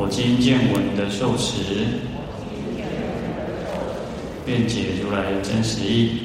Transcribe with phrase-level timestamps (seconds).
[0.00, 1.84] 我今见闻得受持，
[4.46, 6.22] 愿解如来真实义。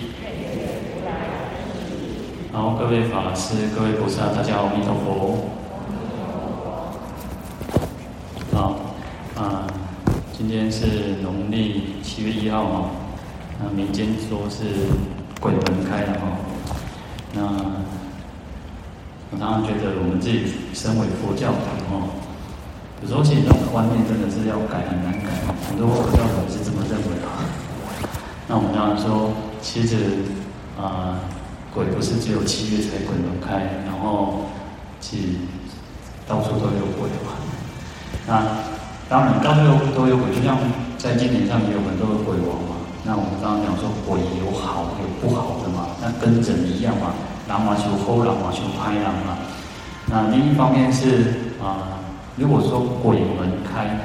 [2.51, 5.49] 好，各位法师、各位菩萨，大家好，阿弥陀佛。
[8.53, 8.79] 好，
[9.35, 9.65] 啊，
[10.37, 12.89] 今天是农历七月一号哈，
[13.59, 14.65] 那民间说是
[15.39, 16.37] 鬼门开了哈。
[17.33, 17.41] 那
[19.31, 20.43] 我常常觉得我们自己
[20.75, 21.57] 身为佛教徒
[21.89, 22.05] 哈，
[23.01, 23.41] 有时候其实
[23.73, 25.33] 观念真的是要改很难改，
[25.67, 27.41] 很多佛教徒是这么认为啊。
[28.47, 29.97] 那我们常常说，其实
[30.79, 31.17] 啊。
[31.73, 34.45] 鬼不是只有七月才鬼门开，然后
[34.99, 35.23] 其实
[36.27, 37.33] 到处都有鬼嘛。
[38.27, 38.45] 那
[39.09, 40.55] 当然到处都有鬼，就像
[40.99, 42.77] 在经典上也有很多的鬼王嘛。
[43.03, 47.09] 那我们刚刚讲说鬼有好有不好的嘛，那跟人一样嘛，
[47.49, 49.33] 人嘛就好人嘛就歹人嘛。
[50.05, 51.92] 那另一方面是啊，
[52.35, 53.97] 如果说鬼门开，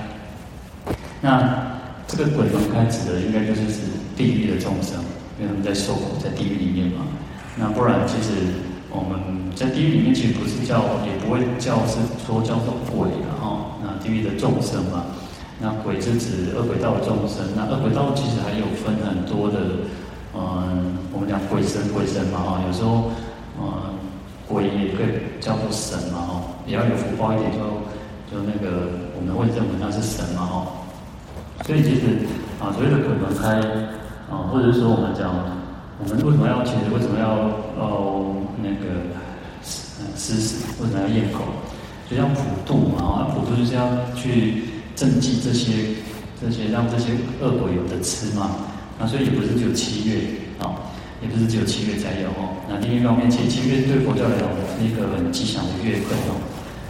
[1.20, 1.66] 那
[2.06, 3.80] 这个鬼门开指的应该就是指
[4.16, 5.00] 地狱的众生，
[5.38, 7.06] 因为他们在受苦在地狱里面嘛。
[7.56, 8.30] 那不然，其实
[8.90, 9.18] 我们
[9.56, 13.76] 在地狱里面其实不是叫，也不会叫是说叫做鬼了哈。
[13.82, 15.06] 那地狱的众生嘛，
[15.58, 17.44] 那鬼是指恶鬼道的众生。
[17.56, 19.58] 那恶鬼道其实还有分很多的，
[20.34, 22.62] 嗯，我们讲鬼神鬼神嘛哈。
[22.66, 23.10] 有时候，
[23.58, 23.98] 嗯，
[24.46, 26.42] 鬼也可以叫做神嘛哈。
[26.64, 27.58] 比较有福报一点就，
[28.30, 30.66] 就那个我们会认为那是神嘛哈。
[31.66, 32.26] 所以其实
[32.60, 33.60] 啊，所谓的鬼门开
[34.30, 35.56] 啊，或者说我们讲。
[36.00, 36.62] 我们为什么要？
[36.62, 37.26] 其实为什么要
[37.74, 39.02] 哦那个
[40.14, 40.62] 施食？
[40.80, 41.42] 为什么要咽口？
[42.08, 43.82] 就像普渡嘛，普渡就是要
[44.14, 44.62] 去
[44.94, 45.98] 赈济这些
[46.40, 47.10] 这些让这些
[47.42, 48.62] 恶鬼有的吃嘛。
[48.96, 50.20] 那所以也不是只有七月
[50.62, 50.78] 啊，
[51.20, 52.54] 也不是只有七月才有哦。
[52.70, 54.46] 那另一方面，其实七月对佛教来讲
[54.78, 56.38] 是一个很吉祥的月份哦，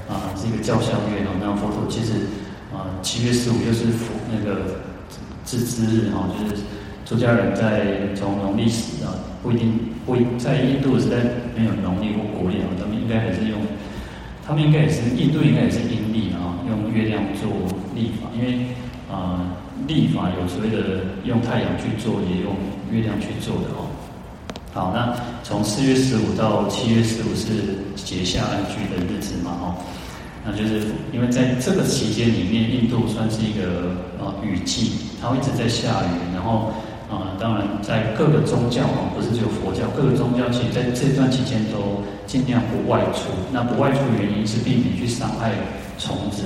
[0.08, 1.36] 啊是一个教孝月哦。
[1.40, 2.12] 那佛陀其实
[2.72, 4.80] 啊七月十五又是佛那个
[5.44, 6.62] 自知日哈，就是。
[7.08, 9.08] 出家人在从农历时啊，
[9.42, 11.16] 不一定不在印度时代
[11.56, 13.58] 没有农历或国历啊，他们应该还是用，
[14.46, 17.48] 他们应该也是印度应该也是阴历啊，用月亮做
[17.94, 18.66] 历法，因为
[19.10, 22.54] 啊历法有所谓的用太阳去做，也用
[22.92, 23.88] 月亮去做的哦。
[24.74, 27.46] 好，那从四月十五到七月十五是
[27.96, 29.74] 结夏安居的日子嘛，哦，
[30.48, 30.80] 那就是
[31.12, 36.72] 因为在这个期间里面，印度算是一个呃雨季，它会一直在下雨，然后。
[37.08, 43.32] 啊，当然，在各个宗教啊，不是只有佛教，各个宗教其实在这段期间都尽量不外出。
[43.50, 45.52] 那不外出的原因是避免去伤害
[45.96, 46.44] 虫子，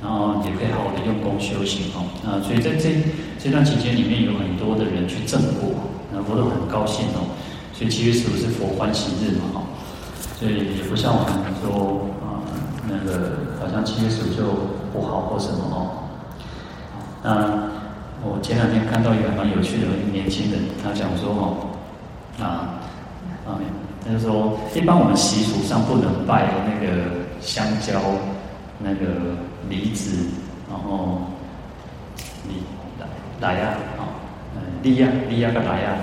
[0.00, 2.06] 然后也可以好好的用功修行哦。
[2.22, 3.02] 啊，所以在这
[3.42, 5.74] 这段期间里面有很多的人去证果，
[6.12, 7.26] 那佛都很高兴哦。
[7.74, 9.62] 所以七月十五是佛欢喜日嘛，哈。
[10.38, 12.06] 所以也不像我们说，
[12.88, 14.42] 那个好像七月十五就
[14.92, 15.90] 不好或什么哦。
[17.22, 17.76] 那。
[18.24, 21.56] 我前两天看到一个蛮有趣的一个年轻人，他讲说哦，
[22.42, 22.80] 啊
[23.46, 23.60] 啊，
[24.04, 27.04] 他就说，一般我们习俗上不能拜那个
[27.40, 28.00] 香蕉、
[28.80, 29.36] 那个
[29.68, 30.26] 梨子，
[30.68, 31.20] 然后
[32.48, 32.54] 梨
[32.98, 33.06] 来
[33.38, 34.10] 来呀啊，
[34.82, 35.96] 梨呀梨呀个来呀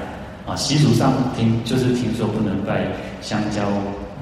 [0.47, 2.87] 啊，习俗上听就是听说不能拜
[3.21, 3.63] 香蕉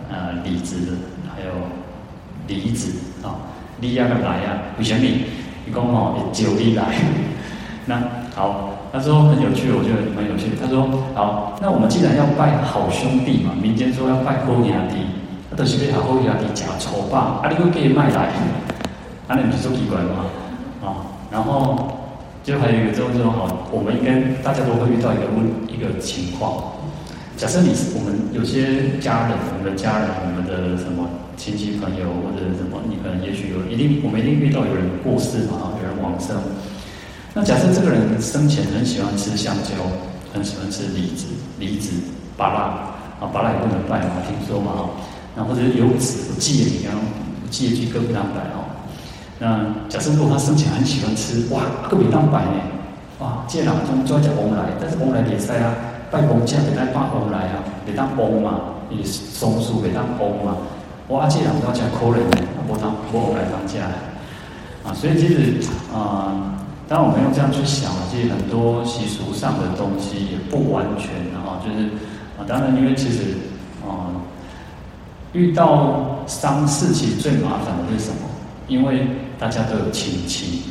[0.09, 0.91] 啊梨子的，
[2.47, 2.91] 梨子
[3.23, 3.35] 啊，
[3.79, 4.99] 梨呀个来呀，为什么？
[5.65, 6.83] 你讲哦，酒梨来。
[7.85, 8.01] 那
[8.35, 10.51] 好，他说很有趣，我觉得蛮有趣。
[10.61, 15.05] 他说好，那我们既然要拜好兄弟嘛，民间说要拜好兄弟，
[15.49, 17.41] 那都是被好兄弟假丑吧？
[17.43, 18.29] 啊，你会给卖来？
[19.27, 20.25] 啊，你不是说奇怪吗？
[20.83, 20.85] 啊，
[21.31, 21.91] 然后
[22.43, 26.73] 就还有一个这种这种好，我们应该大家都会遇到一个问一个情况。
[27.37, 36.35] 假设你是我们有些家人，我们的家人，我们的什么亲戚朋友或者什么，你可能也许有一定，我们一定遇到有人过世嘛，有人往生。
[37.33, 39.75] 那假设这个人生前很喜欢吃香蕉，
[40.33, 41.27] 很喜欢吃梨子、
[41.59, 41.91] 梨子、
[42.35, 42.59] 芭乐
[43.19, 44.89] 啊，芭乐也不能拜嘛，听说嘛哈。
[45.35, 48.67] 那或者是有子不继，你刚刚不继去各不当拜哦。
[49.39, 52.61] 那假设如果他生前很喜欢吃，哇，各不当拜呢？
[53.19, 55.73] 哇，这人中就要叫翁来，但是翁来也塞啊，
[56.11, 60.57] 拜公家得带八翁来啊，得当翁嘛，你松树得当翁嘛。
[61.11, 63.85] 哇，这人都要叫可怜的，不当我来当家
[64.83, 64.95] 啊。
[64.95, 66.57] 所以其实啊。
[66.91, 71.07] 当然我们用这样去想，其实很多习俗上的东西也不完全
[71.39, 71.87] 哈，就是
[72.35, 73.31] 啊，当然因为其实
[73.79, 74.11] 啊，
[75.31, 78.27] 遇到丧事其实最麻烦的是什么？
[78.67, 79.07] 因为
[79.39, 80.63] 大家都有亲戚，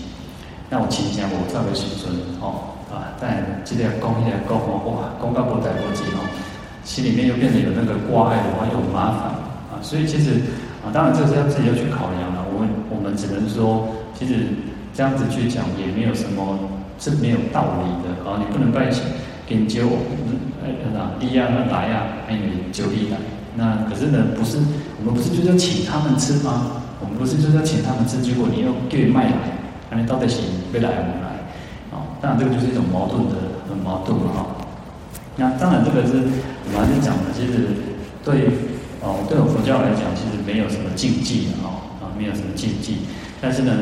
[0.69, 6.21] 那我亲戚我特别心酸哦啊，但今天讲一下讲哇，讲到不带过节哦，
[6.85, 9.33] 心里面又变得有那个挂碍的话又麻烦，
[9.83, 10.31] 所以其实
[10.85, 12.45] 啊，当然这是要自己要去考量了。
[12.53, 13.89] 我们我们只能说，
[14.19, 14.47] 其实。
[14.93, 16.59] 这样子去讲也没有什么
[16.99, 18.43] 是没有道理的啊！
[18.43, 19.05] 你不能拜请
[19.47, 19.87] 给酒，
[20.65, 23.17] 哎那一样那来呀，哎你酒一来。
[23.55, 24.59] 那可是呢，不是
[24.99, 26.83] 我们不是就是要请他们吃吗？
[27.01, 29.37] 我们不是就是要请他们吃，结果你又给卖来，
[29.91, 30.43] 那你到底是
[30.73, 31.39] 没来不来？
[31.95, 33.37] 啊，当然这个就是一种矛盾的，
[33.71, 34.47] 很矛盾嘛哈。
[35.37, 37.69] 那当然这个是我们还是讲的，其实
[38.25, 38.51] 对
[39.03, 42.99] 哦，对我佛教来讲，其实没有什么禁忌的哈啊，没有什么禁忌，
[43.41, 43.73] 但是呢。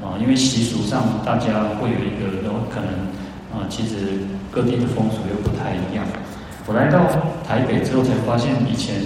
[0.00, 3.10] 啊，因为习俗上大家会有一个，然后可能
[3.50, 6.06] 啊，其实各地的风俗又不太一样。
[6.66, 7.02] 我来到
[7.44, 9.02] 台北之后才发现，以前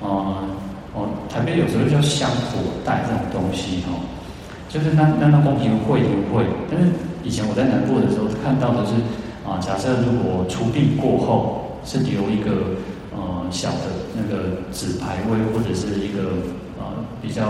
[0.00, 0.46] 啊，
[0.94, 3.98] 哦，台北有时候叫香火袋这种东西哈，
[4.68, 6.00] 就是那那那公平会
[6.30, 6.46] 不会？
[6.70, 6.86] 但是
[7.24, 8.92] 以前我在南部的时候看到的是
[9.44, 12.78] 啊，假设如果出殡过后是留一个
[13.12, 16.42] 呃小的那个纸牌位，或者是一个
[16.78, 17.44] 呃比较。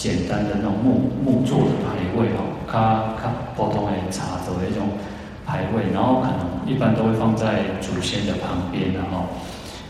[0.00, 4.96] 简单的那种木木做的牌位哈，卡卡普通的茶座的一种
[5.44, 9.28] 牌位，然后可能一般都会放在祖先的旁边，然后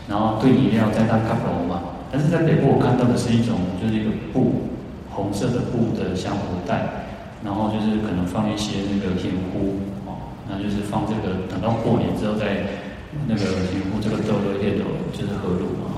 [0.09, 1.79] 然后对你要在那卡楼嘛。
[2.11, 4.67] 但是在北部我看到的是一种就是一个布
[5.09, 7.07] 红色的布的香火袋，
[7.45, 12.67] 然后就是可能放一些那个香菇哦，那就是放这个等到过年之后再
[13.29, 14.83] 那个香菇这个豆豆叶豆
[15.15, 15.90] 就是合炉嘛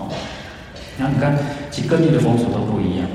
[0.98, 1.06] 哈。
[1.06, 1.38] 那你看
[1.72, 3.07] 其实各地的风俗都不一样。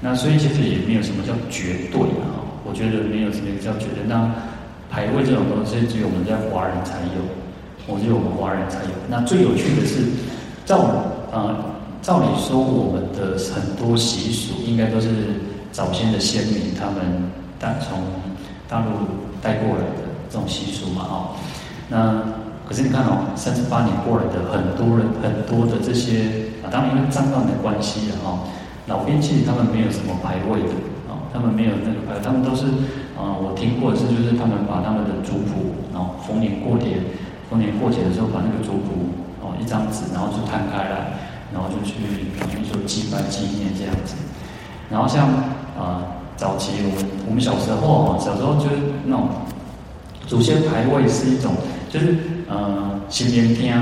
[0.00, 4.02] 那所以其实也没有什么叫绝对啊，我觉得没有什么叫绝对。
[4.08, 4.28] 那
[4.90, 7.22] 排位这种东西只有我们在华人才有，
[7.86, 8.90] 我只有我们华人才有。
[9.08, 10.02] 那最有趣的是，
[10.66, 11.54] 照呃
[12.02, 15.08] 照理说，我们的很多习俗应该都是
[15.70, 17.30] 早先的先民他们
[17.60, 18.02] 带从
[18.68, 19.06] 大陆
[19.40, 21.14] 带过来的这种习俗嘛，哦。
[21.88, 22.20] 那
[22.68, 28.38] 可是你看哦，三十八年过来的很多人，很多的这些啊，当然因为战乱的关系啊，哈。
[28.88, 30.74] 老兵其实他们没有什么牌位的
[31.06, 32.66] 啊，他们没有那个牌，他们都是
[33.14, 36.98] 啊，我听过的是就是他们把他们的族谱，然后逢年过节，
[37.48, 41.14] 逢年过节的时候把那个族谱哦一张纸，然后就摊开来，
[41.54, 42.02] 然后就去
[42.42, 44.16] 等于说祭拜纪念这样子。
[44.90, 45.30] 然后像
[45.78, 46.02] 啊
[46.36, 49.28] 早期我们我们小时候啊，小时候就是那种
[50.26, 51.54] 祖先牌位是一种，
[51.88, 52.18] 就是
[52.50, 53.72] 呃新年厅、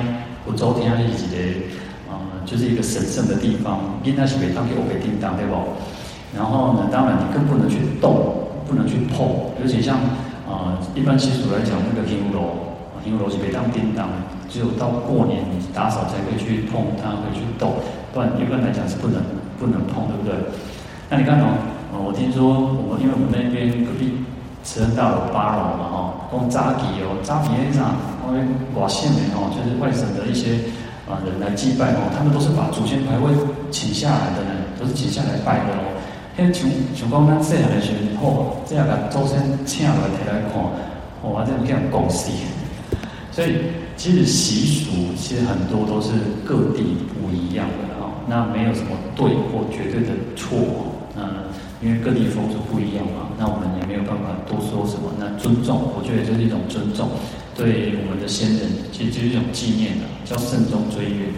[0.45, 1.80] 福州厅一起的。
[2.47, 5.55] 就是一个神圣的地方，因那是北当给我给叮当，对不？
[6.37, 9.97] 然后呢，当然你更不能去动，不能去碰，而且像
[10.47, 12.71] 啊、呃，一般习俗来讲，那个香炉，
[13.03, 14.07] 香炉是北当叮当，
[14.49, 17.83] 只有到过年你打扫才可以去碰它，可以去动，
[18.15, 19.19] 不然一般来讲是不能
[19.59, 20.39] 不能碰，对不对？
[21.11, 24.23] 那你看哦，我听说我们因为我们那边隔壁
[24.63, 27.91] 慈恩大楼八楼嘛，哈，讲早期哦，早期那啥，
[28.31, 28.47] 因为
[28.79, 30.71] 外县的哦，就是外省的一些。
[31.11, 33.35] 啊，人来祭拜哦，他们都是把祖先牌位
[33.73, 35.99] 请下来的人，都是请下来拜的哦。
[36.37, 37.93] 现在像像讲咱细汉的时
[38.23, 40.63] 候，哦，这样把祖先请来提来看，
[41.23, 42.47] 哦，这样这样恭喜。
[43.33, 43.57] 所以
[43.97, 46.13] 其实习俗其实很多都是
[46.45, 50.57] 各地不一样的哦，那没有什么对或绝对的错，
[51.81, 55.09] 因为各地风俗不一样嘛，那我们也没有办法多说什么。
[55.19, 57.09] 那尊重，我觉得这是一种尊重。
[57.57, 61.33] 对我们的先人，其实就是一种纪念的，叫慎终追远。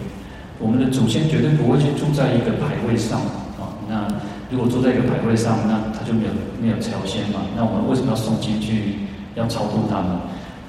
[0.59, 3.19] 我们的祖先绝对不会去住在一个牌位上
[3.59, 3.71] 啊。
[3.87, 4.07] 那
[4.51, 6.31] 如果住在一个牌位上，那他就没有
[6.61, 7.41] 没有朝仙嘛。
[7.55, 10.19] 那我们为什么要诵经去要超度他们？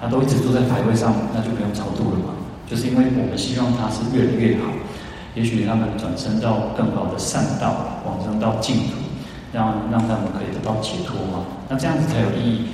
[0.01, 2.35] 他都一直住在牌位上，那就不用超度了嘛。
[2.67, 4.71] 就是因为我们希望他是越来越好，
[5.35, 9.04] 也许他们转生到更好的善道，往生到净土，
[9.55, 11.47] 让让他们可以得到解脱嘛。
[11.71, 12.67] 那这样子才有意义。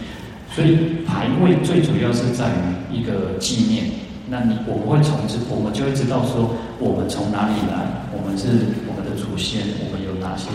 [0.50, 3.84] 所以排位最主要是在于一个纪念。
[4.32, 8.46] 那你我们会从这，我们就会知道说我们从哪里来，我们是
[8.86, 10.46] 我们的祖先，我们有哪些。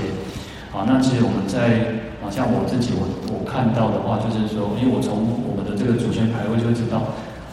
[0.72, 1.84] 好，那其实我们在，
[2.24, 7.03] 好像我自己我我看到的话，就是说，因为我从我们的这个祖先排位就会知道，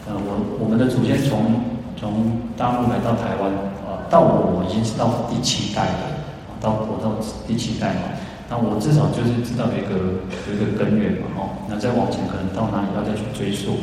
[0.07, 1.59] 呃，我我们的祖先从
[1.99, 3.51] 从大陆来到台湾，
[3.83, 6.03] 啊，到我已经是到第七代了，
[6.47, 8.15] 啊，到我到第七代嘛。
[8.53, 9.97] 那我至少就是知道一个
[10.45, 11.41] 有一个根源嘛，哦，
[11.71, 13.81] 那再往前可能到哪里要再去追溯，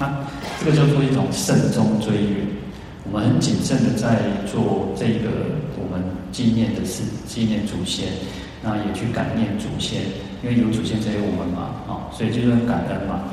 [0.00, 0.08] 那
[0.58, 2.40] 这个叫做一种慎终追远。
[3.04, 5.28] 我们很谨慎的在做这个
[5.76, 6.00] 我们
[6.32, 8.08] 纪念的事，纪念祖先，
[8.64, 10.00] 那也去感念祖先，
[10.40, 13.28] 因为有祖先才有我们嘛，啊，所以就是感恩嘛。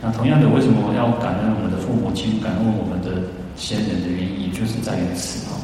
[0.00, 5.58] 那同样的，为什么要感恩我们的父母亲，感恩我们的先人的原因，就是在于此哦。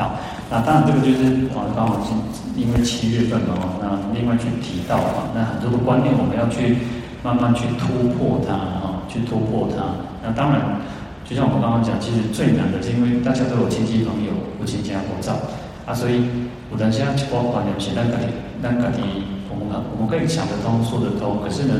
[0.00, 0.16] 好，
[0.48, 2.16] 那当然这个就是啊，刚好是
[2.56, 6.78] 因为七月份嘛，那另外去提到啊，那很多的观念我们要去
[7.22, 9.84] 慢慢去突破它啊，去突破它。
[10.24, 10.80] 那当然，
[11.28, 15.36] 就像我们刚刚讲，其实最难的是因为大家都有亲戚朋友，有亲戚合照
[15.84, 16.24] 啊，所以
[16.72, 19.04] 有当下去光观念是咱家己，咱家己，
[19.52, 21.76] 我们我们可以想得通，说得通，可是呢，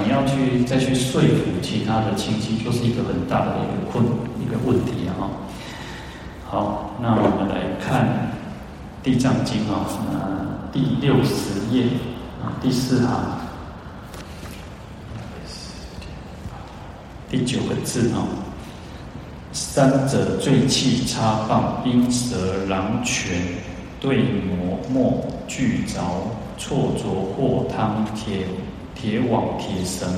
[0.00, 4.00] 你要去再去说服其他的亲戚，就是一个很大的一个困
[4.40, 5.04] 一个问题。
[6.50, 8.06] 好，那我们来看
[9.04, 11.88] 《地藏经》啊，那，第六十页
[12.42, 13.38] 啊，第四行，
[17.30, 18.24] 第九个字啊，
[19.52, 23.42] 三者罪器叉棒，鹰蛇狼犬，
[24.00, 26.00] 对磨墨具凿，
[26.56, 28.46] 错琢货汤铁
[28.94, 30.08] 铁网铁绳，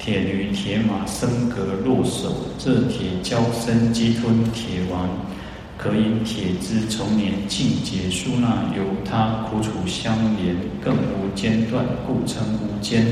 [0.00, 5.08] 铁驴铁马僧格骆驼，这铁交身鸡吞铁丸。
[5.82, 13.06] 可引铁枝虫年尽解书纳，由他苦楚相连，更无间断，故称无间。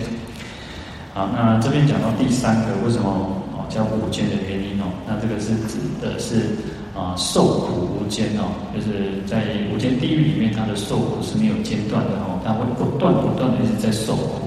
[1.14, 3.08] 好，那这边讲到第三个，为什么
[3.56, 4.84] 哦叫无间的原因哦？
[5.08, 6.58] 那这个是指的是
[6.94, 14.42] 啊受苦无间哦，就是在无间地狱里面，他的受苦是没有间断的哦，他会不断不断的一直在受苦。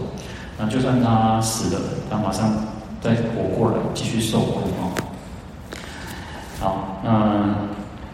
[0.60, 2.54] 那就算他死了，他马上
[3.02, 4.94] 再活过来继续受苦哦。
[6.60, 7.71] 好，那。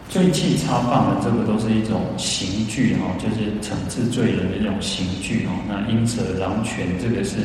[0.08, 5.52] 罪器叉棒的这个都是一种刑具哈，就是惩治罪人的一种刑具哈。
[5.68, 7.36] 那鹰蛇狼犬这个是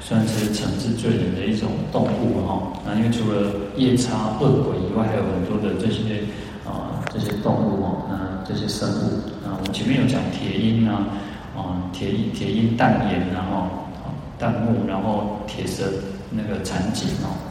[0.00, 2.72] 算是惩治罪人的一种动物哈。
[2.86, 6.24] 那因为除了夜叉恶鬼以外，还有很多的这些
[6.64, 11.06] 啊这些动物哦，那这些生物啊，我们前面有讲铁鹰啊，
[11.54, 13.68] 啊铁鹰铁鹰淡眼然后
[14.00, 15.84] 啊淡目，然后铁蛇
[16.30, 17.49] 那个缠颈哦。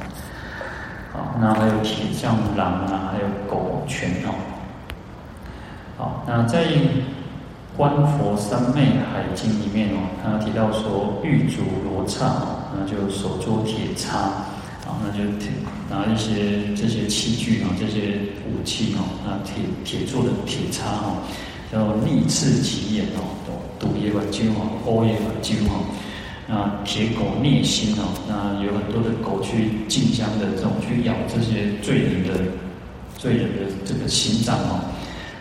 [1.39, 4.33] 那还有铁像狼啊，还有狗犬哦。
[5.97, 6.65] 好，那在
[7.75, 14.17] 《观佛三昧海经》里面哦，他提到说，玉足罗刹哦，那就手捉铁叉，
[14.87, 15.23] 啊，那就
[15.89, 21.17] 拿一些这些器具啊，这些武器哦，那铁铁做的铁叉哦，
[21.71, 23.23] 然后逆刺其眼哦，
[23.79, 25.83] 毒也管揪哦，殴也管揪哦。
[26.51, 32.41] 那铁狗啮心哦，那有很多的狗去竞相的这种去咬这些罪人的
[33.19, 34.81] 罪人的这个心脏哦，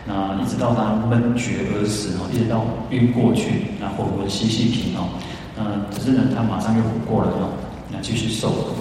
[0.05, 5.09] 那一直到他闷绝而死哦，一直到晕过去，那魂魂兮兮停哦，
[5.57, 7.49] 那只是呢，他马上又活过来了，
[7.91, 8.75] 那继续受苦。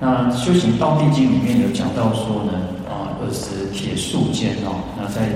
[0.00, 2.52] 那修行道地经里面有讲到说呢，
[2.88, 5.28] 啊，二十铁树间哦，那在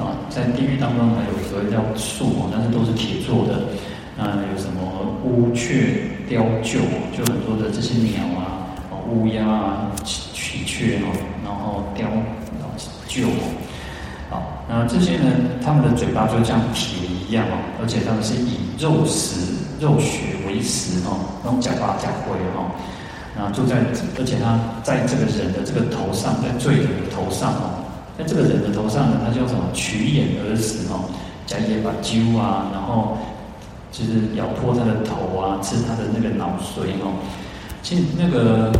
[0.00, 3.66] 啊在地狱当中还有所谓叫树哦，但是都是铁做的。
[4.18, 4.80] 那有什么
[5.24, 6.80] 乌鹊雕鷲，
[7.12, 8.64] 就很多的这些鸟啊，
[9.12, 11.12] 乌鸦啊、喜鹊啊，
[11.44, 12.08] 然后雕
[13.06, 13.26] 鷲，
[14.30, 15.28] 好，那这些呢，
[15.62, 22.72] 他们的嘴巴就像铁一样哦，而且他们是以肉食、肉血为食哦，那种假发假灰哦，
[23.36, 23.76] 那就在，
[24.18, 27.84] 而且他在这个人的这个头上，在罪人的头上哦，
[28.16, 29.60] 在这个人的头上呢，他叫什么？
[29.74, 31.04] 取眼而死哦，
[31.44, 33.18] 假也把揪啊，然后。
[33.92, 37.14] 就是咬破他的头啊，吃他的那个脑髓哦。
[37.82, 38.72] 其实那个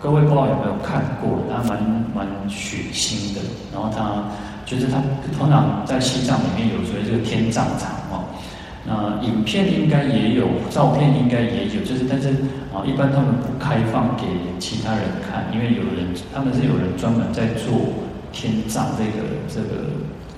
[0.00, 1.78] 各位不知道有没有看过，他蛮
[2.14, 3.40] 蛮血腥的。
[3.72, 4.24] 然后他
[4.64, 5.02] 就是他
[5.38, 8.24] 通常在西藏里面有所谓这个天葬场哦。
[8.82, 12.30] 那影片应该也有，照片应该也有，就是但是
[12.72, 14.24] 啊，一般他们不开放给
[14.58, 17.92] 其他人看，因为有人他们是有人专门在做
[18.32, 19.84] 天葬这个这个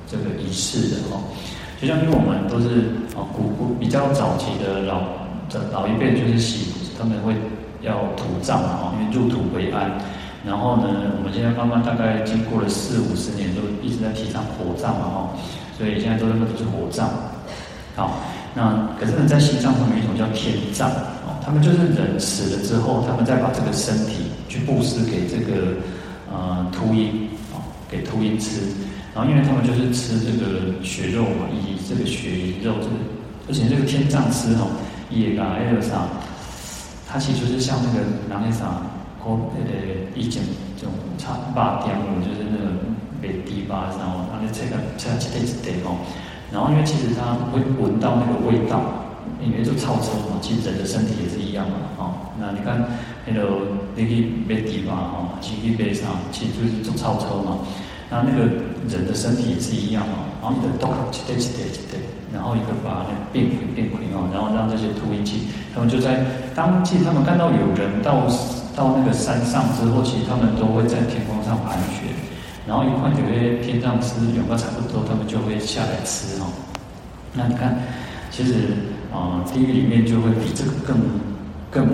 [0.08, 1.22] 这个仪式的哦。
[1.82, 5.00] 就像因为我们都是啊古古比较早期的老
[5.50, 7.34] 的老一辈就是习他们会
[7.80, 9.90] 要土葬嘛，因为入土为安。
[10.46, 10.86] 然后呢，
[11.18, 15.30] 我们现在慢慢大概经过了四五十年，都一直在提倡火葬嘛哈，
[15.76, 17.10] 所以现在都是都是火葬。
[17.96, 18.20] 好，
[18.54, 20.88] 那可是呢，在西藏他们有一种叫天葬
[21.26, 25.74] 哦，他们就是人死了之后，他们再把这个身体去布施给这个
[26.32, 27.58] 呃秃鹰啊，
[27.90, 28.60] 给秃鹰吃。
[29.14, 32.96] 然后，因为他们就是吃这个血肉嘛，以这个血肉，这个
[33.46, 34.66] 而且这个天葬师哈，
[35.10, 36.08] 也啊，还有啥，
[37.06, 38.88] 他其实就是像那个哪里啥，
[39.20, 40.42] 或那个以前
[40.80, 41.92] 这种插巴雕，
[42.24, 42.72] 就是那个
[43.20, 46.00] 美迪巴，然后他那这个这这这这哦，
[46.50, 48.80] 然后因为其实他会闻到那个味道，
[49.44, 52.88] 因为就臭臭嘛，其实人的身体也是一样嘛，哦，那你看
[53.26, 53.44] 那个
[53.94, 54.08] 那个
[54.48, 57.58] 美迪巴哈，其实背上其实就是种臭臭嘛。
[58.12, 58.44] 那那个
[58.92, 61.96] 人的身体也是一样嘛，然后你的动，一点一点一点，
[62.28, 65.24] 然后一个把那变鬼变鬼哦，然后让这些秃鹰，
[65.72, 66.20] 他们就在
[66.54, 68.28] 当季他们看到有人到
[68.76, 72.12] 到那个山上之后，其实他们都会在天空上盘旋，
[72.68, 76.52] 然后一看有些天上吃有个差不多，他们就会下来吃哦。
[77.32, 77.80] 那你看，
[78.30, 78.76] 其实
[79.08, 81.00] 啊、呃，地狱里面就会比这个更
[81.70, 81.84] 更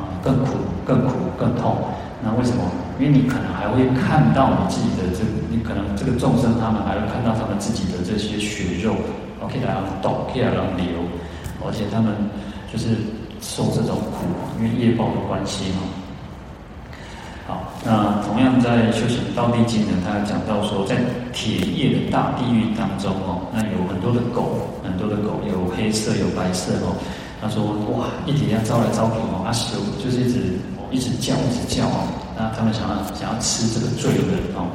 [0.00, 0.56] 啊、更苦、
[0.86, 1.76] 更苦、更痛。
[2.24, 2.64] 那为什么？
[2.98, 8.94] 因为你可能还会看到你自己的这，你可能这个众生他们还会看到他们自己的这些血肉
[9.40, 10.86] ，OK，来让动，可以来让流，
[11.66, 12.14] 而且他们
[12.72, 12.96] 就是
[13.40, 14.26] 受这种苦，
[14.58, 15.82] 因为业报的关系嘛。
[17.46, 20.96] 好，那同样在修行《道地经》呢，他讲到说，在
[21.32, 26.96] 铁业的大地狱当中哦，那有很多的狗，很多的狗，有黑色，有白色哦。
[27.42, 30.38] 他说哇，一直要招来招去哦，阿修就是一直
[30.90, 32.08] 一直叫，一直叫哦。
[32.36, 34.66] 那他们想要想要吃这个罪人哦，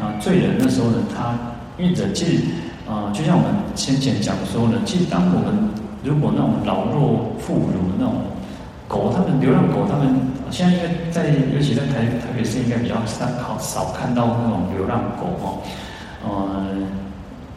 [0.00, 1.32] 啊，罪人那时候呢，他
[1.78, 2.42] 因为其实
[2.88, 5.70] 啊，就像我们先前讲说呢，其实当我们
[6.04, 8.14] 如果那种老弱妇孺那种
[8.88, 10.14] 狗，他们流浪狗，他们
[10.50, 13.24] 现在因为在尤其在台台北市应该比较少
[13.58, 15.58] 少看到那种流浪狗哦，
[16.28, 16.86] 嗯，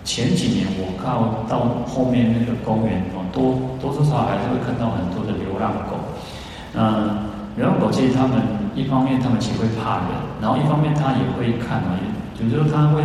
[0.06, 5.98] 前几年我靠到后面那个公园哦，多多多少少还是会看到很多的流浪狗，
[6.76, 7.36] 嗯。
[7.58, 8.36] 流浪狗其实他们
[8.76, 10.08] 一方面他们其实会怕人，
[10.42, 11.98] 然后一方面他也会看啊，
[12.38, 13.02] 也就是说他会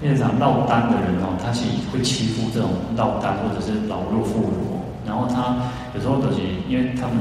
[0.00, 5.56] 那场落单的人哦，他其实会欺负这种落单或者是老弱妇孺，然后他
[5.94, 7.16] 有时候都是因为他们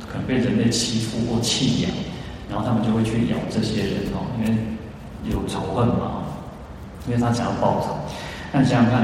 [0.00, 1.90] 可能被人类欺负或弃养，
[2.50, 4.58] 然后他们就会去咬这些人哦，因为
[5.30, 6.26] 有仇恨嘛，
[7.06, 7.96] 因为他想要报仇。
[8.52, 9.00] 那你想想看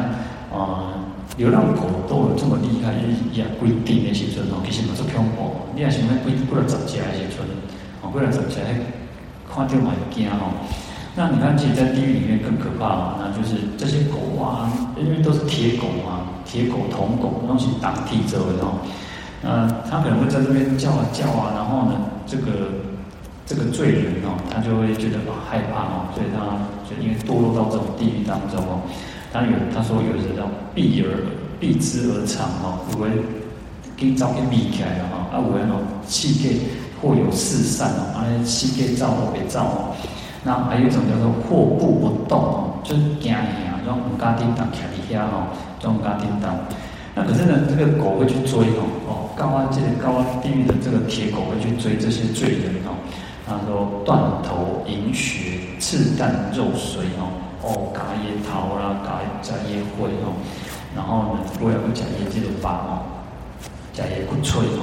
[0.52, 0.98] 啊。
[1.38, 5.50] 流浪狗都有这么厉害，也也规定的时阵哦，其实嘛是恐怖。
[5.74, 7.40] 你也想要规规了十只的时阵，
[8.12, 8.60] 哦，规了十只，
[9.48, 10.52] 看到嘛就惊哦。
[11.14, 18.80] 那你看，其实，在地狱里面更可怕啊，那就是这些狗啊，因为都是铁狗嘛，铁狗、铜狗，东西挡体之类的哦。
[19.42, 22.44] 那他可能会在这边叫啊叫啊，然后呢，这个
[23.44, 26.56] 这个罪人哦，他就会觉得害怕哦，所以他
[26.88, 28.80] 就因为堕落到这种地狱当中哦。
[29.32, 30.44] 他有他说有人叫
[30.74, 31.08] 避而
[31.60, 33.18] 避之而藏哈，有人
[33.98, 36.56] 跟照片避开了哈，啊有人哦气给
[37.02, 39.92] 或有四散哦，啊气给照或别照哦，
[40.44, 46.54] 那还有一种叫做或步不动哦，就是惊吓，种唔敢叮当徛伫遐吼，种唔敢叮当。
[47.14, 52.94] 那可是呢，这个狗会去追哦，哦，高啊这个高啊地狱的这个铁狗会去追这些罪人哦，
[53.44, 57.28] 他说断头饮血赤蛋肉髓哦。
[57.64, 60.34] 哦，嘎椰桃啦，嘎加椰灰哦，
[60.96, 63.06] 然后呢，若要不加椰这个疤哦，
[63.92, 64.82] 加椰骨脆哦，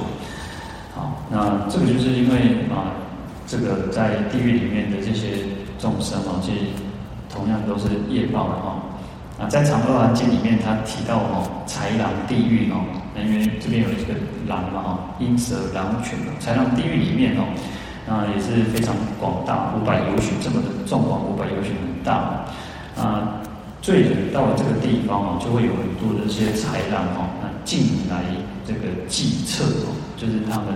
[0.94, 2.98] 好，那这个就是因为啊，
[3.46, 5.46] 这个在地狱里面的这些
[5.78, 6.60] 众生哦，其实
[7.32, 8.82] 同样都是业报的哈。
[9.38, 12.84] 啊，在《长阿含经》里面，他提到哦，豺狼地狱哦，
[13.16, 14.12] 因为这边有一个
[14.46, 17.48] 狼嘛哈，鹰蛇狼犬，豺狼地狱里面哦，
[18.06, 22.44] 那也是非常广大，五百由旬这么的壮广，五百由旬很大。
[22.98, 23.40] 啊，
[23.80, 28.20] 罪人到了这个地方哦，就会有很多的这些豺狼哦，那进来
[28.66, 30.66] 这个计策哦，就是他们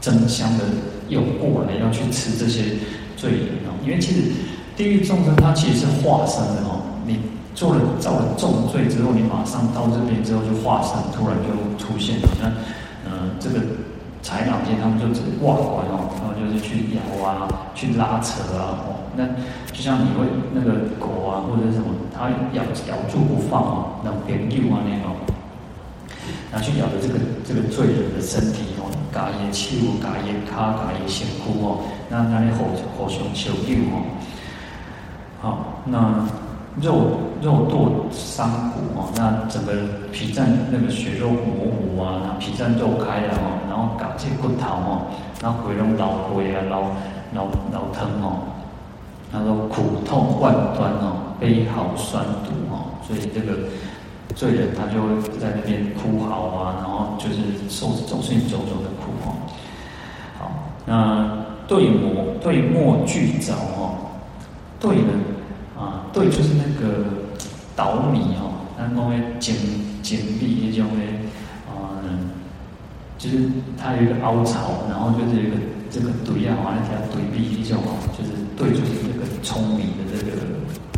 [0.00, 0.64] 争相的
[1.08, 2.62] 又过来要去吃这些
[3.16, 3.76] 罪人哦。
[3.84, 4.22] 因为其实
[4.74, 7.18] 地狱众生他其实是化身的哦，你
[7.54, 12.28] 做了造了重罪之后，你马上到这边之后就化身，突然就出现了。
[12.40, 12.48] 那
[13.04, 13.60] 嗯，这个
[14.22, 18.96] 豺狼天他们就只挂过来哦，然后就是去咬啊，去拉扯啊哦。
[19.16, 19.26] 那
[19.74, 25.16] 就像你会那个狗啊，或者什么，它咬咬住不放哦，那种边右啊那种，
[26.52, 27.14] 拿去咬的这个
[27.46, 32.64] 这个罪人的身体哦，嘎耶手、嘎也卡、嘎耶身躯哦，那那里互
[32.96, 34.02] 互相求救哦。
[35.40, 36.26] 好，那
[36.80, 39.72] 肉肉堕山谷哦，那整个
[40.12, 45.02] 皮脏那个血肉模糊啊，那皮脏肉开了哦，然后嘎这骨头哦，
[45.40, 46.82] 然后回龙老灰啊，老
[47.32, 48.42] 老老疼哦。
[49.32, 53.56] 他说：“苦痛万端哦，悲嚎酸毒哦，所以这个
[54.34, 59.34] 罪人他就会在那边哭嚎啊，然后就是受种种种种的苦哦。
[60.38, 60.52] 好，
[60.86, 63.94] 那碓磨碓磨俱着哦，
[64.80, 65.12] 碓呢
[65.78, 67.04] 啊，碓就是那个
[67.76, 69.54] 稻米哦，那那种尖
[70.02, 71.02] 尖利那种的
[71.70, 72.00] 啊，
[73.18, 75.56] 就是它有一个凹槽，然后就是一个
[75.90, 78.90] 这个碓啊，完了叫碓米那种哦，就是碓就是。”
[79.42, 80.32] 舂米的这个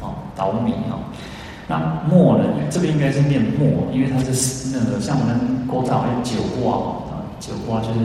[0.02, 0.98] 哦，稻米哦，
[1.72, 2.44] 那磨呢？
[2.68, 6.76] 这边应该是念磨，因为它是那个像我们古早的酒挂
[7.08, 8.00] 啊，酒挂就是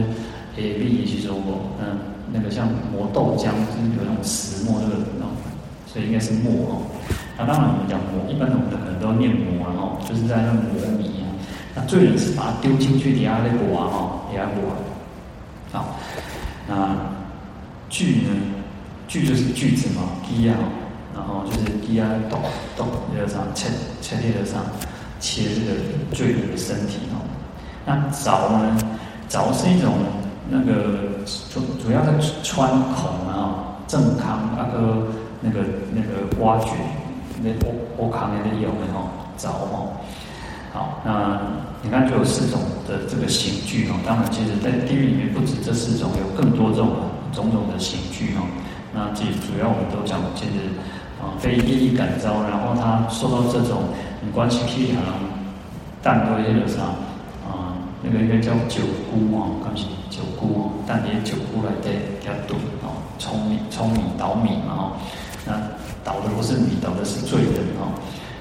[0.56, 2.00] 诶米去做过，嗯，
[2.32, 4.96] 那个像磨豆浆，就是有那种石磨那个，
[5.86, 6.88] 所以应该是磨哦。
[7.38, 11.28] 那当然我们讲磨，一般的我们可能都念磨，然后就是在那磨米啊。
[11.76, 14.72] 那罪人是把它丢进去底下那磨啊，哈，底下磨。
[15.74, 16.00] 好，
[16.70, 16.96] 那
[17.90, 18.32] 锯呢？
[19.10, 20.56] 锯就是锯子嘛，锯啊，
[21.18, 22.38] 然后就是锯啊，剁
[22.78, 22.86] 剁
[23.18, 23.68] 在上切
[24.02, 24.62] 切在上，
[25.20, 27.26] 切这个罪人的身体哦。
[27.86, 28.78] 那凿呢？
[29.28, 29.92] 凿是一种
[30.50, 35.08] 那个主主要在穿孔啊，正康那个
[35.42, 35.60] 那个
[35.92, 36.72] 那个挖掘
[37.42, 39.98] 那挖挖坑的那有的吼，凿吼。
[40.72, 41.42] 好，那
[41.82, 43.96] 你看就有四种的这个刑具哦。
[44.06, 46.90] 当然，其实在地狱里面不止这四种，有更多这种
[47.34, 48.48] 种种的刑具哦。
[48.94, 50.52] 那其实主要我们都讲，其实
[51.22, 53.84] 啊，非利益感召，然后他受到这种
[54.22, 55.18] 你关系气啊，
[56.02, 56.82] 淡多业的啥
[57.48, 64.92] 啊，那个应该叫酒菇哦，刚是酒菇哦，但你酒菇来对给它炖哦，舂米舂米捣米嘛哦，
[65.46, 65.54] 那
[66.04, 67.92] 捣的不是米，捣的是罪人哦。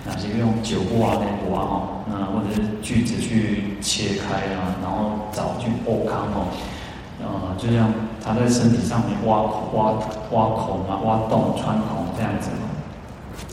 [0.09, 6.47] 那是用酒挖那挖哈，那或者是锯子去切开啊，然后找去挖坑哦，
[7.19, 7.27] 呃，
[7.59, 9.43] 就像他在身体上面挖
[9.75, 9.91] 挖
[10.31, 12.51] 挖孔啊，挖洞穿孔这样子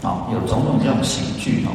[0.02, 1.72] 啊，有种种这种刑具哦。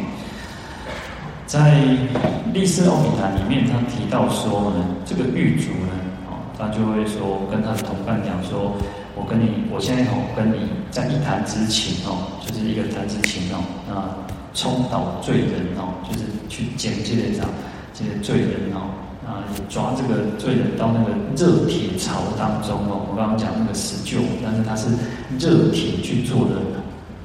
[1.47, 1.81] 在
[2.53, 5.93] 《历史奥品谈》里面，他提到说呢，这个狱卒呢，
[6.29, 8.73] 哦，他就会说跟他的同伴讲说，
[9.15, 14.29] 我跟你，我现在哦跟你在一弹指顷哦，就是一个弹指顷哦，那。
[14.55, 17.45] 冲倒罪人哦，就是去捡这个啥，
[17.95, 18.91] 这个罪人哦，
[19.25, 23.07] 啊，抓这个罪人到那个热铁槽当中哦。
[23.09, 24.89] 我刚刚讲那个石臼，但是它是
[25.39, 26.57] 热铁去做的，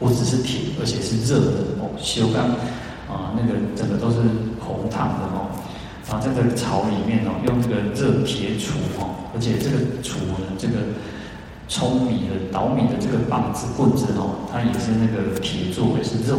[0.03, 1.89] 不只是铁，而且是热的哦。
[1.97, 2.45] 修钢
[3.07, 4.17] 啊，那个整个都是
[4.59, 5.47] 红烫的哦。
[6.11, 10.73] 啊，在这个槽里面哦，用这个热铁杵哦，而且这个杵呢，这个。
[11.69, 16.37] 舂米的捣米的这个棒子棍子哦，它也是那个铁做，也是热，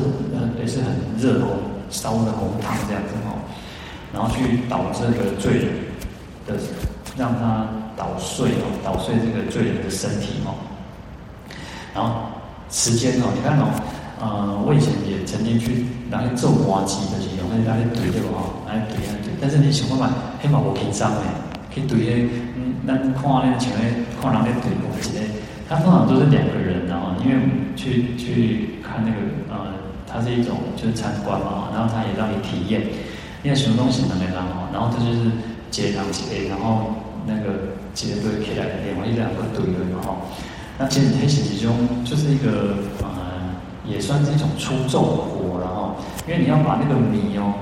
[0.61, 1.59] 也是很热哦
[1.91, 3.41] 烧的红烫这样子哦，
[4.13, 5.69] 然后去捣这个罪人
[6.47, 6.55] 的，
[7.17, 10.55] 让他捣碎哦，捣碎这个罪人的身体哦。
[11.95, 12.27] 然后
[12.71, 13.71] 时间哦，你看哦，
[14.21, 18.65] 呃，我以前也曾经去拿去做滑稽的时候，拿去拿去怼对吧？
[18.67, 21.29] 拿去怼啊怼，但是你想办法，黑可以脏哎。
[21.75, 25.27] 去怼嗯，那看那前面看人在怼我之类，
[25.69, 29.19] 他通常都是两个人，然后因为我们去去看那个
[29.51, 29.75] 呃，
[30.07, 32.83] 它是一种就是参观嘛，然后他也让你体验，
[33.43, 35.27] 因为什么东西能没让哦，然后这就是
[35.73, 36.95] 结两接，然后
[37.27, 40.15] 那个接对起来，两个一两个怼的嘛哈，
[40.79, 41.73] 那其实黑形其中
[42.05, 43.09] 就是一个呃，
[43.87, 45.95] 也算是一种出众活了哈，
[46.27, 47.55] 因为你要把那个米哦，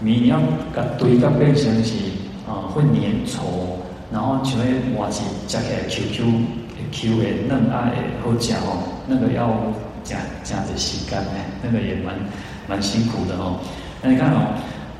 [0.00, 0.38] 米你要
[0.74, 1.94] 给堆到变成是。
[2.50, 3.78] 啊，会粘稠，
[4.10, 4.64] 然后就会
[4.98, 6.24] 挖起夹起来 Q Q
[6.90, 7.92] Q 的嫩爱
[8.24, 9.54] 好夹哦，那个要
[10.02, 12.16] 夹夹着洗干哎，那个也蛮
[12.66, 13.60] 蛮辛苦的哦。
[14.02, 14.50] 那你看哦，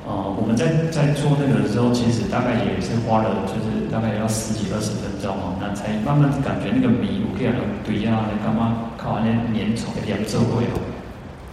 [0.07, 7.49] 呃，我们在在做那个的时候，其实大概也是花了，就是大概要十几二十分钟哦，那才慢慢感觉那个米我可以
[7.85, 10.81] 堆啊，你干嘛靠完那粘稠的两周会哦。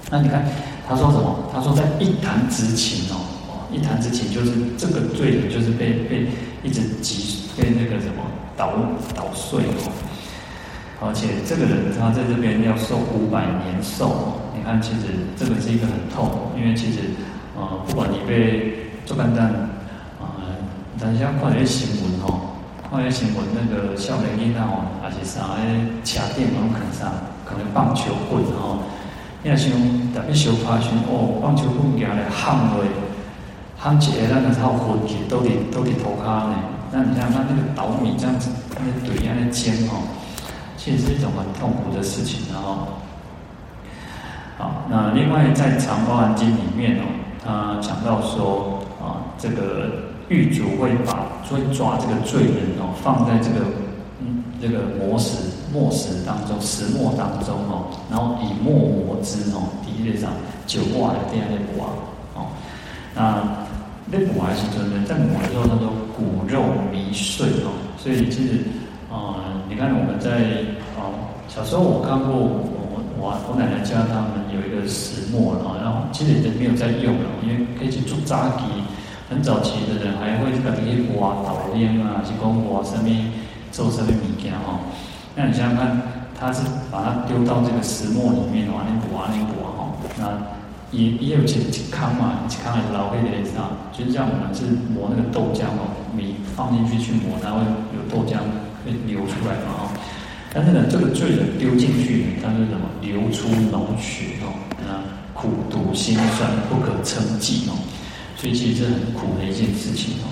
[0.10, 0.46] 那你看
[0.88, 1.50] 他说什么？
[1.54, 3.22] 他说在一弹之前哦。
[3.70, 6.26] 一弹之前，就是这个罪人，就是被被
[6.64, 8.24] 一直击被那个什么
[8.56, 8.72] 捣
[9.14, 9.92] 捣碎哦，
[11.04, 14.40] 而且这个人他在这边要受五百年寿哦。
[14.56, 17.00] 你看，其实这个是一个很痛，因为其实
[17.58, 19.48] 呃，不管你被做干单
[20.22, 20.38] 啊，
[21.00, 22.54] 等一下看一些新闻哦，
[22.92, 25.64] 看一些新闻那个少年囡仔哦，还是啥个
[26.04, 27.12] 车店门口上
[27.44, 28.78] 可能棒球棍哦，
[29.42, 29.72] 你像
[30.14, 32.86] 特别小拍像哦，棒球棍拿来焊落。
[33.80, 36.56] 他们姐那个套火铁都得都得投卡呢，
[36.92, 40.02] 那你像他那个倒米这样子，那怼啊那煎哦，
[40.78, 42.88] 其实是一种很痛苦的事情，然后，
[44.58, 47.06] 好，那另外在《长阿含经》里面哦，
[47.48, 49.88] 他讲到说啊，这个
[50.28, 53.66] 狱卒会把会抓这个罪人哦，放在这个
[54.20, 55.38] 嗯这个磨石
[55.72, 60.30] 磨石当中石磨当中哦，然后以磨磨之哦，地面上
[60.66, 61.88] 九挂的这样的挂
[62.36, 62.48] 哦，
[63.16, 63.66] 那。
[64.10, 68.64] 那磨还是真的，在磨的时候，他说骨肉糜碎哦，所以其实，
[69.12, 69.36] 呃，
[69.68, 70.64] 你看我们在
[70.96, 71.12] 哦，
[71.50, 72.64] 小时候我看过
[73.48, 78.64] 我奶奶家他们有一个石磨啊，然后其实已经没有在用了，因为可以去做扎基，
[79.30, 83.32] 很早期的人还会在那里挖捣炼啊，去工挖上面
[83.72, 84.80] 做上面物件哈。
[85.36, 86.02] 那你想想看，
[86.40, 86.62] 他是
[86.92, 90.58] 把它丢到这个石磨里面的话，那磨那磨哈，那。
[90.90, 97.60] 也也有几几康嘛，几康还是老黑的意思啊，就是这样，我们是磨那个豆浆哦，米放进去去磨，然后
[97.92, 98.40] 有豆浆
[98.86, 99.92] 会流出来嘛哦。
[100.54, 102.88] 但是呢，这个罪人丢进去，他是什么？
[103.02, 104.52] 流出脓血哦，
[104.88, 107.78] 啊，苦毒心酸，不可称计哦。
[108.36, 110.28] 所以其实是很苦的一件事情哦。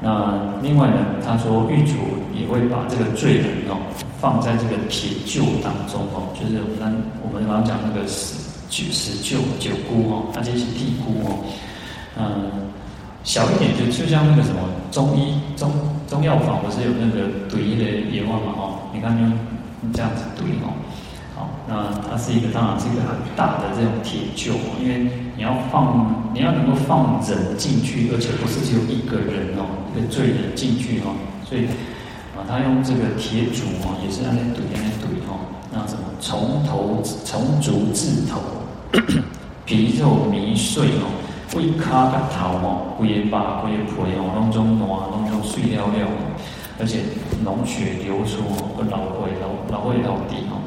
[0.00, 1.94] 那另外呢，他说狱主
[2.38, 3.78] 也会把这个罪人哦
[4.20, 8.34] 放在这个铁臼当中哦，就是我们我们刚讲那个石
[8.70, 11.38] 臼石臼九菇哦，那这是地菇哦，
[12.18, 12.50] 嗯，
[13.22, 14.60] 小一点就就像那个什么
[14.90, 15.72] 中医中
[16.14, 19.32] 中药房不是有那个怼的野花嘛哦，你看用
[19.92, 20.70] 这样子怼哦。
[21.66, 31.10] 那它是一个，当然是一个很大的这种铁臼，因为你要放，你要能够放人进去，而且不是只有一个人哦，一个罪人进去哦，
[31.44, 31.66] 所以
[32.38, 38.38] 啊，他用这个铁杵哦，也是在那怼，在那怼哦，那什么从头从足至头，
[39.64, 41.10] 皮肉糜碎哦，
[41.54, 46.08] 胃卡个头哦，龟巴龟皮哦，拢种烂，拢种碎了了，
[46.80, 47.00] 而且
[47.44, 50.58] 脓血流出哦，个老会老老会老底哦。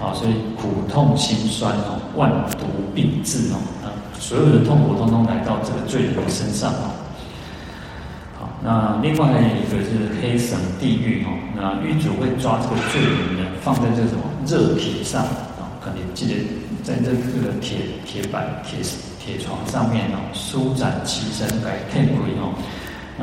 [0.00, 6.88] 啊，所以苦痛心酸哦，万毒并至哦，啊，所有的痛苦通通来到这个罪人身上哦。
[8.38, 15.20] 好，那另外一个是黑神地狱哦，那狱主会抓这个罪人呢，放在这种热铁上
[15.60, 16.34] 啊，可能记得
[16.82, 18.78] 在这这个铁铁板铁
[19.30, 22.52] 铁床上面哦，舒展其身改天鬼哦，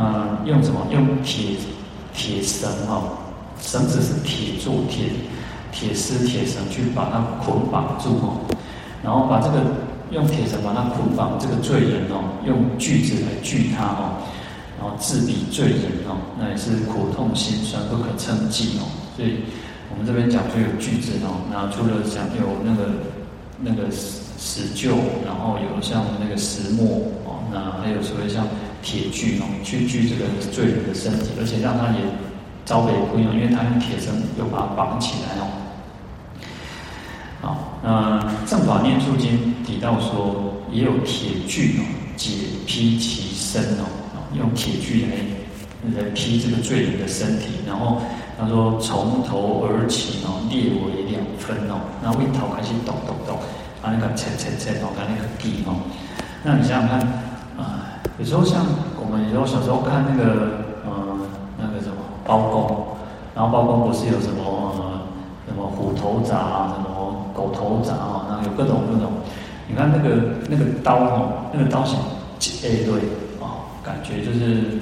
[0.02, 0.88] 啊，用什么？
[0.92, 1.58] 用铁
[2.14, 3.18] 铁绳哦，
[3.60, 5.10] 绳子是铁做铁。
[5.70, 8.40] 铁丝、铁绳去把它捆绑住哦，
[9.04, 9.62] 然后把这个
[10.10, 14.18] 用铁绳把它捆绑这个罪人哦，用锯子来锯他哦，
[14.80, 18.90] 然后自比罪人哦，那也是苦痛心酸不可称计哦。
[19.18, 19.44] 所以
[19.92, 22.90] 我们这边讲就有锯子哦，那除了讲有那个
[23.60, 23.92] 那个
[24.38, 24.92] 石臼，
[25.26, 28.48] 然后有像那个石磨哦，那还有所谓像
[28.84, 32.00] 铁锯哦，去锯这个罪人的身体，而且让他也
[32.66, 35.50] 遭被亏哦，因为他用铁绳又把他绑起来哦。
[37.42, 38.20] 好，那
[38.50, 41.82] 《正法念处经》提到说，也有铁锯哦，
[42.16, 42.32] 解
[42.66, 43.86] 劈其身哦，
[44.34, 47.62] 用铁锯来来劈这个罪人的身体。
[47.66, 48.02] 然后
[48.40, 53.40] 他说，从头而起哦，裂为两分哦，那胃头开始抖抖抖，
[53.92, 55.76] 那个切切切哦，把那个地哦。
[56.44, 57.00] 那你想想看
[57.58, 58.66] 啊，有时候像
[59.00, 60.92] 我们有时候小时候看那个呃
[61.58, 61.96] 那个什么
[62.26, 62.88] 包公，
[63.36, 65.04] 然后包公不是有什么
[65.48, 66.88] 什么虎头铡啊什么？
[67.38, 69.14] 狗头铡啊，然后有各种各种，
[69.68, 70.18] 你看那个
[70.50, 72.00] 那个刀哦，那个刀型，
[72.64, 72.98] 哎对
[73.40, 74.80] 啊，感觉就是，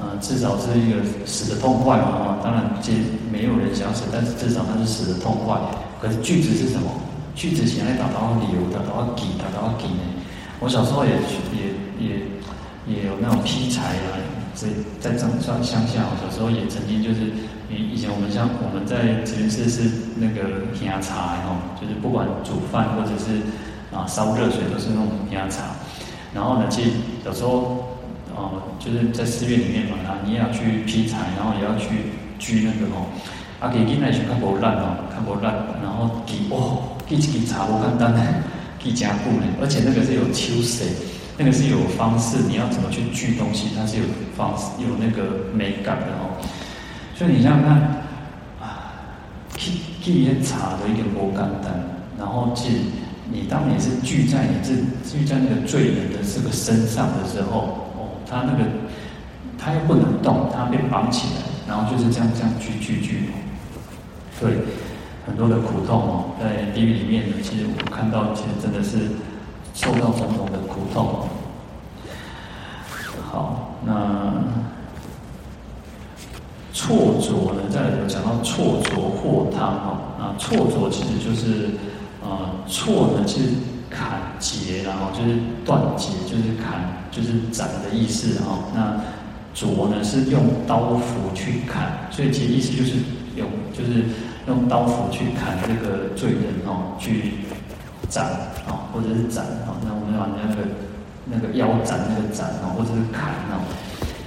[0.00, 2.90] 呃，至少是一个死的痛快嘛啊，当然这
[3.30, 5.58] 没有人想死，但是至少他是死的痛快。
[6.00, 6.90] 可是锯子是什么？
[7.38, 10.02] 锯子现在打到流，打到给，打到给呢。
[10.58, 11.12] 我小时候也
[11.54, 11.70] 也
[12.02, 12.16] 也
[12.84, 14.18] 也有那种劈柴啊，
[14.54, 14.66] 在
[14.98, 17.30] 在长上乡下，我小时候也曾经就是。
[17.70, 23.44] 以以前我们像我们在慈云寺是那个平压茶哦，就是不管煮饭或者是
[23.94, 25.76] 啊烧热水都是那种平压茶。
[26.32, 26.92] 然后呢，其实
[27.26, 27.92] 有时候
[28.34, 33.04] 哦，就是在寺院里面嘛，啊，你也要去劈柴，然后也要去锯那个哦。
[33.60, 35.52] 啊，给进来去看不烂哦，看不烂，
[35.84, 38.20] 然后给哦，给一给茶我看单呢，
[38.78, 40.86] 给加固呢，而且那个是有秋水，
[41.38, 44.04] 那个是有方式，你要怎么去锯东西，它是有
[44.36, 46.36] 方式，有那个美感的哦。
[47.14, 47.72] 所以你想想看，
[48.60, 48.92] 啊，
[49.56, 51.72] 去去一些茶的一个摩干单，
[52.18, 52.68] 然后去
[53.32, 54.74] 你当你是锯在你这
[55.08, 58.64] 锯在那个罪人的这个身上的时候，哦，他那个
[59.58, 63.30] 他又不能动，他被绑起来，然后就是这样这样锯锯锯，
[64.40, 64.52] 对，
[65.28, 69.12] 很多的苦痛哦，在地狱里面呢，其实我看到，其实真的是
[69.74, 71.28] 受到种种的苦痛。
[73.22, 73.92] 好，那。
[76.70, 81.70] 挫啄呢，再来讲到挫啄祸汤哦，啊，挫啄其实就是，
[82.22, 83.48] 呃，挫呢其实
[83.90, 88.70] 砍截，然后就是断截，就是砍，就是斩的意思哦。
[88.72, 88.94] 那
[89.56, 92.92] 琢呢是用刀斧去砍，所以其实意思就是
[93.34, 94.04] 用，就是
[94.48, 97.34] 用刀斧去砍这个罪人哦，去
[98.08, 98.24] 斩
[98.66, 100.62] 啊，或者是斩啊，那我们把那个
[101.26, 103.62] 那个腰斩那个斩啊，或者是砍哦，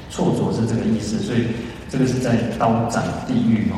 [0.10, 1.48] 挫啄是这个意思，所以。
[1.92, 3.76] 这个是在刀斩地狱哦，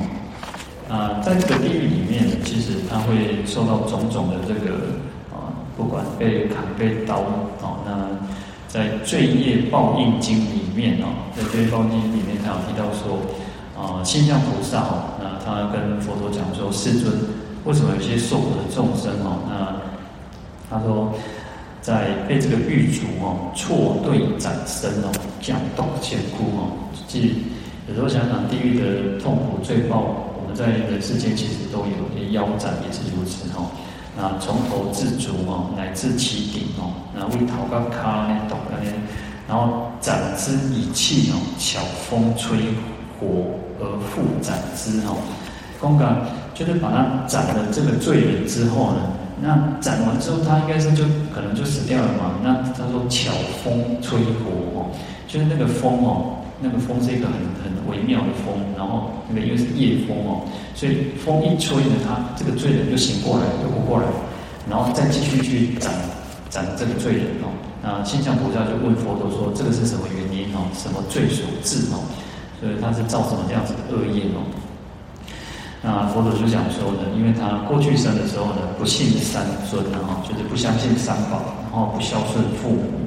[0.88, 4.76] 啊，在这个地狱里面，其实他会受到种种的这个
[5.34, 7.22] 啊，不管被砍被刀
[7.64, 8.06] 哦，那
[8.68, 13.18] 在罪业报应经里面哦，在罪业报应经里面，他有提到说
[13.76, 15.13] 啊，心相菩萨哦，
[15.44, 17.14] 他跟佛陀讲说，世尊，
[17.66, 19.76] 为什么有些受苦的众生哦，那
[20.70, 21.14] 他说，
[21.82, 26.72] 在被这个狱卒哦，错对斩身哦，讲动前哭哦，
[27.08, 27.44] 即。
[27.90, 30.00] 有时候想想地狱的痛苦最报，
[30.40, 33.70] 我们在人世间其实都有，连腰斩也是如此哈。
[34.16, 38.92] 那，从头至足哦，乃至其顶哦，然后为头到脚呢，懂了呢，
[39.50, 42.58] 然后斩之以气哦，巧风吹
[43.20, 45.20] 火而复斩之哦，
[45.80, 46.16] 公干
[46.56, 49.02] 就是把他斩了这个罪人之后呢，
[49.42, 51.04] 那斩完之后他应该是就
[51.36, 53.32] 可能就死掉了嘛，那他说巧
[53.64, 54.90] 风吹火哦，
[55.28, 56.40] 就是那个风哦。
[56.66, 64.08] 那个风是一个很很微妙的风，然后那个因为是夜风哦，所以风一吹呢，他这个罪人就醒过来，就活过来，
[64.70, 65.92] 然后再继续去斩
[66.50, 67.52] 斩这个罪人哦。
[67.82, 70.64] 那现象菩萨就问佛陀说：“这个是什么原因哦？
[70.74, 72.00] 什么罪所致哦？
[72.64, 74.40] 所以他是造什么这样子的恶业哦？”
[75.84, 83.04] 那佛陀就讲说呢，因为他过去生的时候呢，不信三尊然后就是不相信三宝，然后不孝顺父母。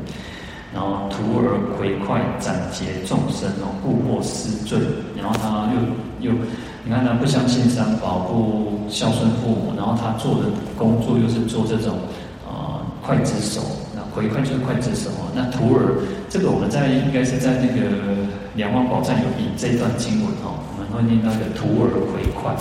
[0.75, 4.79] 然后徒儿憒快斩劫众生哦，故获斯罪。
[5.16, 6.37] 然后他又又，
[6.85, 11.97] 你看他不相信三宝，不孝顺父母，然后他做的工作又是做这种
[12.47, 13.62] 啊刽子手。
[14.16, 15.11] 回快就是刽子手。
[15.35, 16.00] 那徒儿
[16.31, 17.90] 这个我们在应该是在那个
[18.55, 22.57] 《梁王宝赞》有引这段经文哦，我们会念那个徒儿回快。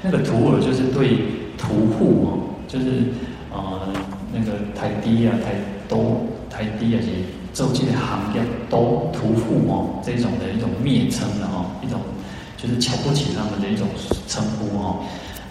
[0.00, 1.18] 那个徒儿就是对
[1.58, 2.28] 屠户哦，
[2.68, 2.86] 就是、
[3.52, 3.92] 呃、
[4.32, 7.12] 那个台低啊台都台低啊这些。
[7.52, 11.98] 周这的行业都屠户哦，这种的一种蔑称的哦，一种
[12.56, 13.88] 就是瞧不起他们的一种
[14.28, 15.02] 称呼哦。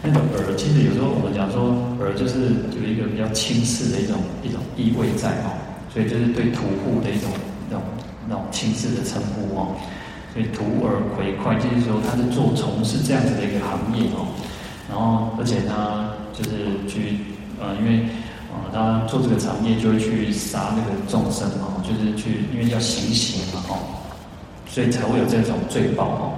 [0.02, 5.52] 那个耳，其实有时候我们讲说耳，就是有一个比较轻视的一种一种意味在哦，
[5.94, 7.30] 所以就是对徒户的一种
[7.70, 7.84] 那种
[8.28, 9.76] 那种轻视的称呼哦。
[10.34, 14.28] 所以徒儿憒快，就是说他是做从事这样子的一个行业哦，
[14.88, 17.20] 然后而且他就是去
[17.60, 18.06] 呃，因为。
[18.52, 23.78] 呃，他做这个产业就会去杀那个众生嘛，就是去，因为要行刑嘛，哦，
[24.68, 26.34] 所以才会有这种罪报哦。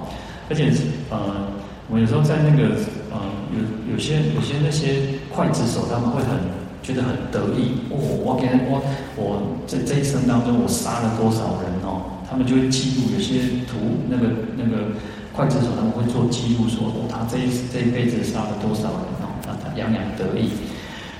[0.50, 0.70] 而且，
[1.08, 1.48] 呃，
[1.88, 2.76] 我有时候在那个，
[3.12, 3.20] 呃，
[3.52, 6.40] 有有些有些那些刽子手，他们会很
[6.82, 8.82] 觉得很得意，哦，我给我
[9.16, 14.96] 我这这一生当中我杀了多少人哦，他们就会记录，有些图那个那个
[15.36, 20.50] 刽子手他们会做记录，说哦，他这一这一辈子杀了多少人哦，让他洋洋得意。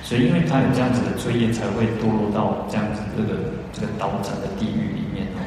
[0.03, 3.39] 所以，因为他有这样子的罪业，才会堕落到这样子这个
[3.71, 5.39] 这个刀斩的地狱里面哦。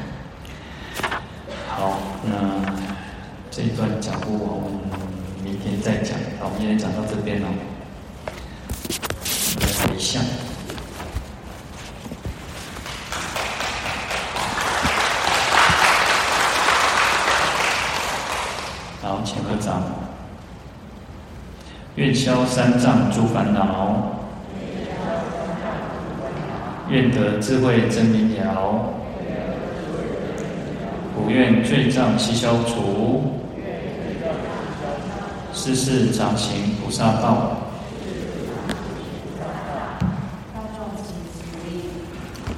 [1.69, 2.65] 好，那
[3.51, 5.06] 这一段讲不完，我们
[5.47, 6.13] 明天再讲。
[6.41, 7.47] 好，我们今天讲到这边喽。
[7.47, 7.59] 我们。
[9.61, 10.21] 来回向。
[19.01, 19.81] 好，请合掌。
[21.95, 24.19] 愿消三障诸烦恼。
[26.89, 28.83] 愿得智慧真明了，
[31.15, 33.36] 不愿罪障悉消除，
[35.67, 37.56] 这是掌形菩萨道。